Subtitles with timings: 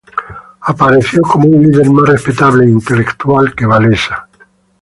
[0.61, 4.27] Apareció como un líder más respetable e intelectual que Wałęsa.